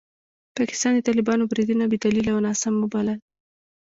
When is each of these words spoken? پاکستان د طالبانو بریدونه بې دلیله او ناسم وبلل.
پاکستان 0.57 0.91
د 0.95 0.99
طالبانو 1.07 1.49
بریدونه 1.51 1.83
بې 1.91 1.97
دلیله 2.05 2.31
او 2.33 2.39
ناسم 2.47 2.73
وبلل. 2.79 3.19